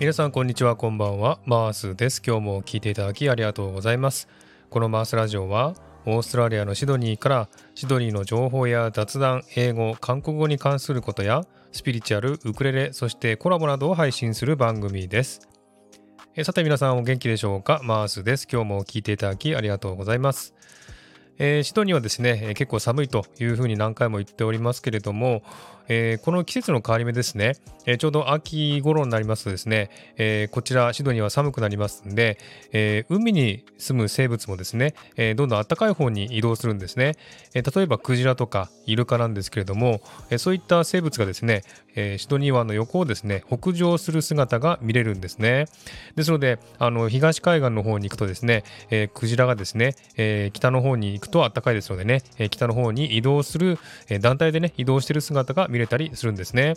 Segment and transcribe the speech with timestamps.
[0.00, 1.40] 皆さんこんにちはこんばんは。
[1.44, 2.22] マースです。
[2.26, 4.28] 今日も聞いていただきありがとうございます。
[4.70, 5.74] このマースラジオは
[6.06, 15.46] オーストラリアのシドニーからシドニーの情報や雑談英語韓国語に関することやスピリチュアルウクレレそしてコラボなどを配信する番組です。
[16.34, 17.82] えさて皆さんお元気でしょうか？
[17.84, 18.48] マースです。
[18.50, 20.54] 今日も聞いていただきありがとうございます。
[21.42, 25.42] えー、シドニーはですね、えー、結構寒いというふうに何回も言っておりますけれども、
[25.92, 32.38] えー、この季節の変わり目ですね、えー、ちょうど秋頃になりますとですね、えー、こちらシドニーは寒くなりますんで、
[32.72, 37.16] え海に住む生物もですね、えどんどん暖かい方に移動するんですね、
[37.54, 41.62] え例えばクジラとかイルカなんですけれども、えそういった生物がですね、
[41.96, 45.66] えシドニー湾の横をですね北上する姿が見れるんですね。
[46.14, 56.74] ですのであの東海岸の方に行くとですね、えクジラがですね、え北の方に行くと暖かいですのでね、え北の方に移動する、え団体でね移動している姿が見れれたりするんですね。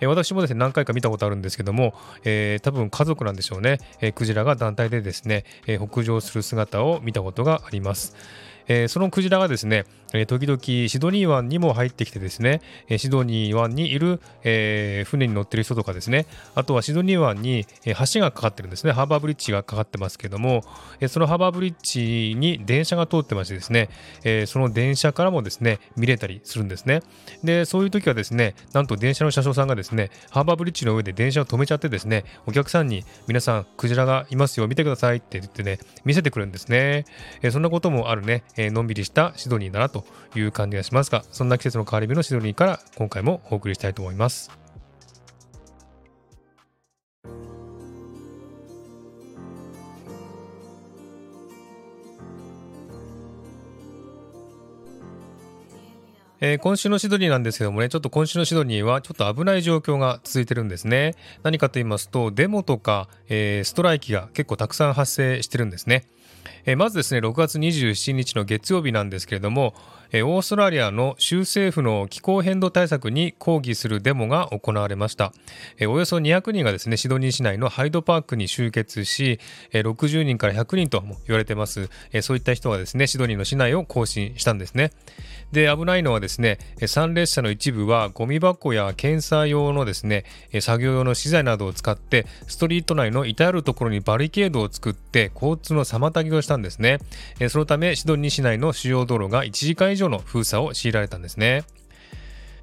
[0.00, 8.16] え私もですね、何回か見たことあるんですけども、えー、多分家族なんでしょうね、えー、クジラが団体でですね、えー、北上する姿を見たことがあります。
[8.66, 20.62] えー、そのクジラがですね、えー、時々シドニー湾にも入ってきてですね、え、シドニー湾にいる、えー、船に乗ってる人とかですね、あとはシドニー湾に、橋がかかってるんですね、ハーバーブリッジがかかってますけども、
[21.00, 23.88] え、そのハーバーブリッジに電車が通ってましてですね、
[24.22, 27.02] え、その電車からもですね、見れたりするんですね。
[27.42, 37.04] で、そういう時はですね、なんと電車の車掌さんがですね、ハーバーブリッジの上で電車を止めちゃってですね、お客さんに皆さん、クジラがいますよ、見てくださいって言ってね、見せてくるんですね。
[37.42, 40.04] え、そんなこともあるね、えー、のんびりしたシドニーだなと
[40.34, 44.64] いう感じがしますが、そんな季節の変わり目のシドニーから今回もお送りしたいと思います。
[56.46, 61.14] えー、今週のシドニーなんですけどもね、ちょっと今週のシドニーはちょっと危ない状況が続いてるんですね。
[61.42, 66.04] 何かと言いますと、デモとか、えー、ストライキが結構たくさん発生してるんですね。
[66.66, 69.74] えまずですね6月27日の月曜日なんですけれども、
[70.12, 75.32] えオーストラリアの州政府の気候変動対策に抗議するデモが行われました、
[75.78, 79.40] えおよそ200人がですねシドニー市内のハイドパークに集結し、
[79.72, 84.92] え60人から100人とも言われてます、えそういった人がですねシドニーの市内を行進したんですね。
[85.54, 90.24] で危ないのはですね参列者の一部はゴミ箱や検査用のですね
[90.60, 96.98] 作業用の資材などを使ってストリート内の至るところにバリケードを作って交通の妨げをしたんですね。
[97.48, 101.64] そのためシドニー市内の主要道路が1時間以上の封鎖を強いられたんですね。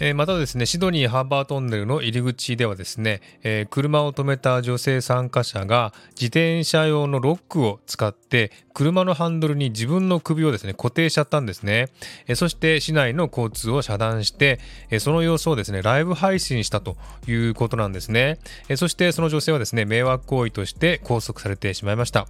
[0.00, 11.88] えまたですねシドニーハーバートンネルの入り口ではですね、えー、車を止めた女性参加者が自転車用のロックを使って車のハンドルに自分の首をですね固定しちゃったんですね、
[12.26, 14.58] えー、そして市内の交通を遮断して、
[14.90, 16.96] えー、その様子をですねライブ配信したと
[17.28, 22.26] いうことなんですね、えそしてその女性はですね迷惑行為として拘束されてしまいました。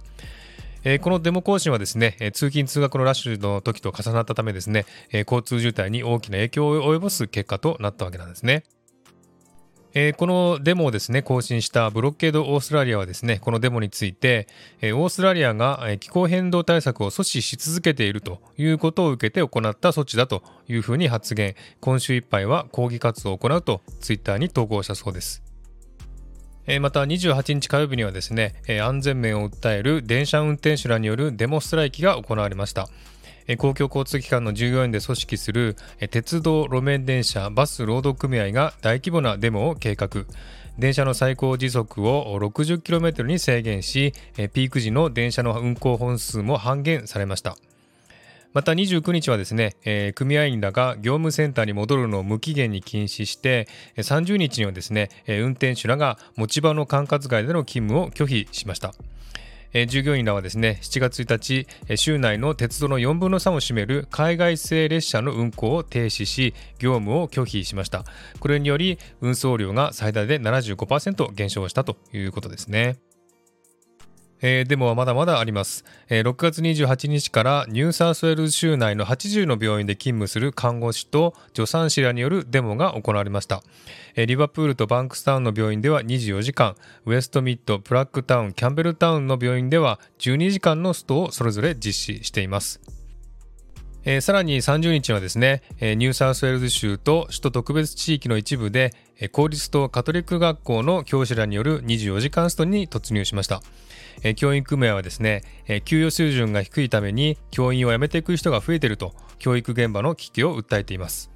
[0.85, 8.63] えー、このデモ行進はですね、えー、通勤通学のラッシュの時と重なったためですね、えー、交通渋滞に大きな影響を及ぼす結果となったわけなんですね。
[9.95, 14.47] えー、このデモをですね、更新したブロッケードオーストラリアはですね、このデモについて、
[14.81, 25.42] えー、オーストラリアが気候変動対策を阻止し続けているということを受けて行った措置だというふうに発言、今週いっぱいは抗議活動を行うとツイッターに投稿したそうです。
[26.79, 32.87] また28日火曜日にはですね安全面を訴える電車運転手らによるデモストライキが行われました。
[33.57, 35.75] 公共交通機関の従業員で組織する
[36.09, 40.25] 鉄道路面電車バス労働組合が大規模なデモを計画。
[40.79, 44.13] 電車の最高時速を 60km に制限し
[44.53, 47.57] ピーク時の電車の運行本数も半減されました。
[48.53, 53.67] また29日はですね、えー、組合員らが業務センターに戻るのを無期限に禁止して
[53.97, 58.93] 30日にはですね、運転手らが持ち場の管轄外での勤務を拒否しました。
[59.87, 68.05] 従業員らはですね7月1日州内の鉄道の4分の3を占める海外製列車の運行を停止し業務を拒否しました
[68.39, 72.97] これにより運送量が最大で75%減少したということですね
[74.45, 83.63] えー、デモはまだまだあります、えー、6月28日からニューサウスウェールズ州内の80の病院で勤務する看護師と助産師らによるデモが行われました、
[84.15, 86.75] えー、リバプールとバンクスタウンの病院では24時間
[87.05, 93.02] ウエストミードブラックタウンキャンベルタウンの病院では12時間のストをそれぞれ実施しています。
[94.05, 103.61] えー、さらに30日はですね、えー、ニューサウスウェールズ州と首都特別地域の一部で、えー、公立とカトリック学校の教師らによる24時間ストに突入しました。
[104.21, 111.31] え教員組合はですね、え給与水準が低いために教員を辞めていく人が増えていると教育現場の危機を訴えています。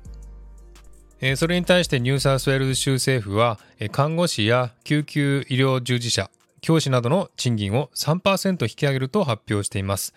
[1.35, 3.59] それに対してニューサウスウェールズ州政府は
[3.91, 6.29] 看護師や救急医療従事者
[6.61, 10.13] 教師などの賃金を3%引き上げると発表しています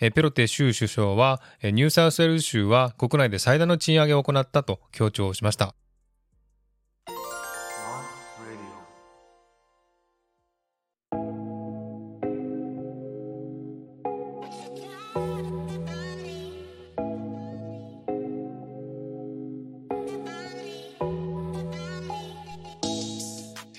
[0.00, 5.74] ペロテ州首相はニューサウスウェールズ州は国内で最大の賃上げを行ったと強調しました。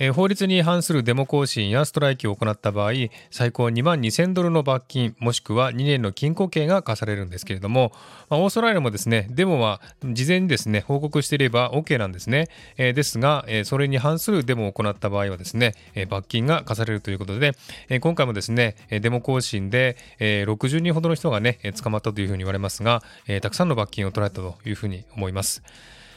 [0.03, 2.93] えー、法律に反するデモ行進やストライキを行った場合
[3.29, 7.91] 最高2万2000ドルの罰金もしくは2年の禁錮刑が課されるんですけれども、
[8.27, 17.51] まあ、オーストラリアもですねデモは事前にですね報告していれば OK なんですね、えー、ですが、えー、それに反するデモを行った場合はですね、え、罰金が課されるということで、
[17.87, 25.61] え、今回もですねデモ行進で、えー、60人ほどの人がね捕まったというふうに言われますが、え、たくさんの罰金を取られたというふうに思います。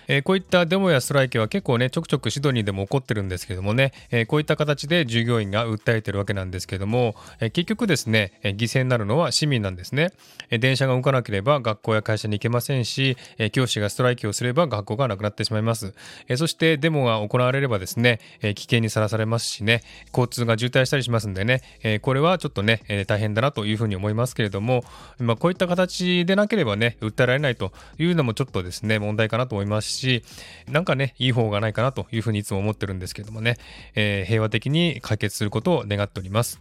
[0.09, 10.13] えー、こういったデモやストライキは結構ねちょくちょくシドニーでも起こってるんですけどもね、えー、こういった形で従業員が訴えてるわけなんですけども、えー、結局ですね、え犠牲になるのは市民なんですね、
[10.51, 15.95] え電車が動かなければ学校や会社に行けませんし、え教師がストライキをすれば学校がなくなってしまいます、
[16.29, 24.85] えそしてデモが行われればですね、え危険にさらされますしね交通が渋滞したりしますんでね、えこれはちょっとね、え大変だなというふうに思いますけれども、
[25.19, 30.25] まあ、こういった形でなければね訴えられないというのもちょっとですね問題かなと思いますしし
[30.69, 33.57] なんかね、いい方がないかなというふうにいつも思ってるんですけどもね、
[33.95, 36.61] えー、平和的に解決することを願っております。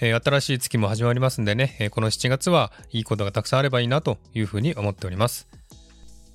[0.00, 5.48] えー、新しい月も始まりますんでね、えー、この7月はいいことがたくさんあればいいなというふうに思っております。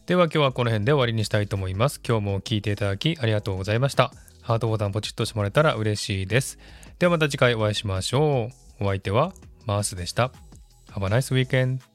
[0.06, 2.02] では今日はこの辺で終わりにしたいと思います。
[2.08, 4.12] 今日も聞いていただきありがとうございました。
[4.42, 6.58] ハートボタンポチッとしてもらえたら嬉しいです。
[6.98, 8.50] ではまた次回お会いしましょ
[8.80, 8.84] う。
[8.84, 9.34] お相手は
[9.66, 10.32] マースでした。
[10.94, 11.89] Have a nice weekend.